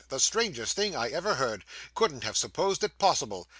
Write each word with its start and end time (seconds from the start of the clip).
The 0.09 0.19
strangest 0.19 0.75
thing 0.75 0.95
I 0.95 1.09
ever 1.11 1.35
heard! 1.35 1.63
Couldn't 1.93 2.23
have 2.23 2.35
supposed 2.35 2.83
it 2.83 2.97
possible! 2.97 3.47